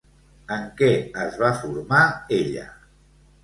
[0.55, 0.89] En què
[1.25, 2.03] es va formar
[2.41, 2.69] ella?